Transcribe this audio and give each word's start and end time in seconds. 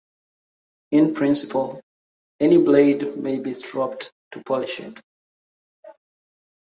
In 0.89 1.13
principle, 1.13 1.79
any 2.39 2.57
blade 2.57 3.15
may 3.17 3.37
be 3.37 3.53
stropped 3.53 4.09
to 4.31 4.41
polish 4.43 4.79
it. 4.79 4.99